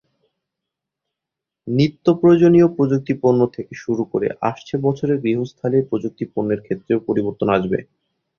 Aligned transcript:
নিত্যপ্রয়োজনীয় 1.67 2.67
প্রযুক্তিপণ্য 2.75 3.41
থেকে 3.55 3.73
শুরু 3.83 4.03
করে 4.11 4.27
আসছে 4.49 4.75
বছরে 4.85 5.13
গৃহস্থালির 5.23 5.87
প্রযুক্তিপণ্যের 5.89 6.63
ক্ষেত্রেও 6.65 6.99
পরিবর্তন 7.07 7.47
আসবে। 7.57 7.79